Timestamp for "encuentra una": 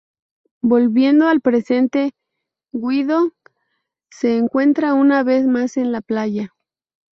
4.39-5.21